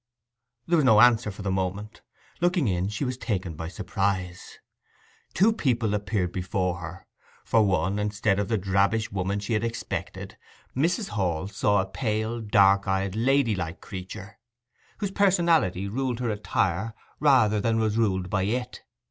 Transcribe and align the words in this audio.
There 0.65 0.77
was 0.77 0.83
no 0.85 0.99
answer 0.99 1.29
for 1.29 1.43
the 1.43 1.51
moment. 1.51 2.01
Looking 2.39 2.67
in 2.67 2.89
she 2.89 3.05
was 3.05 3.17
taken 3.19 3.53
by 3.53 3.67
surprise. 3.67 4.57
Two 5.35 5.53
people 5.53 5.93
appeared 5.93 6.31
before 6.31 6.77
her. 6.77 7.05
For 7.45 7.61
one, 7.61 7.99
instead 7.99 8.39
of 8.39 8.47
the 8.47 8.57
drabbish 8.57 9.11
woman 9.11 9.39
she 9.39 9.53
had 9.53 9.63
expected, 9.63 10.39
Mrs. 10.75 11.09
Hall 11.09 11.47
saw 11.49 11.81
a 11.81 11.85
pale, 11.85 12.41
dark 12.41 12.87
eyed, 12.87 13.15
ladylike 13.15 13.79
creature, 13.79 14.39
whose 14.97 15.11
personality 15.11 15.87
ruled 15.87 16.19
her 16.19 16.31
attire 16.31 16.95
rather 17.19 17.61
than 17.61 17.77
was 17.77 17.95
ruled 17.95 18.27
by 18.27 18.41
it. 18.41 18.81